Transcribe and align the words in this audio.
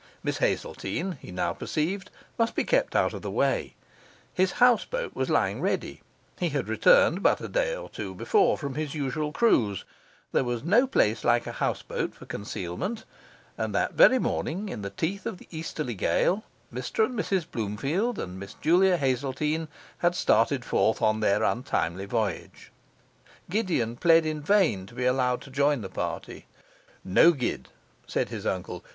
Miss 0.23 0.39
Hazeltine 0.39 1.19
(he 1.21 1.31
now 1.31 1.53
perceived) 1.53 2.09
must 2.35 2.55
be 2.55 2.63
kept 2.63 2.95
out 2.95 3.13
of 3.13 3.21
the 3.21 3.29
way; 3.29 3.75
his 4.33 4.53
houseboat 4.53 5.15
was 5.15 5.29
lying 5.29 5.61
ready 5.61 6.01
he 6.39 6.49
had 6.49 6.67
returned 6.67 7.21
but 7.21 7.39
a 7.39 7.47
day 7.47 7.75
or 7.75 7.87
two 7.87 8.15
before 8.15 8.57
from 8.57 8.73
his 8.73 8.95
usual 8.95 9.31
cruise; 9.31 9.85
there 10.31 10.43
was 10.43 10.63
no 10.63 10.87
place 10.87 11.23
like 11.23 11.45
a 11.45 11.51
houseboat 11.51 12.15
for 12.15 12.25
concealment; 12.25 13.05
and 13.59 13.75
that 13.75 13.93
very 13.93 14.17
morning, 14.17 14.69
in 14.69 14.81
the 14.81 14.89
teeth 14.89 15.27
of 15.27 15.37
the 15.37 15.47
easterly 15.51 15.93
gale, 15.93 16.43
Mr 16.73 17.05
and 17.05 17.13
Mrs 17.13 17.45
Bloomfield 17.51 18.17
and 18.17 18.39
Miss 18.39 18.55
Julia 18.55 18.97
Hazeltine 18.97 19.67
had 19.99 20.15
started 20.15 20.65
forth 20.65 20.99
on 21.03 21.19
their 21.19 21.43
untimely 21.43 22.05
voyage. 22.05 22.71
Gideon 23.51 23.97
pled 23.97 24.25
in 24.25 24.41
vain 24.41 24.87
to 24.87 24.95
be 24.95 25.05
allowed 25.05 25.41
to 25.41 25.51
join 25.51 25.81
the 25.81 25.89
party. 25.89 26.47
'No, 27.03 27.33
Gid,' 27.33 27.69
said 28.07 28.29
his 28.29 28.47
uncle. 28.47 28.83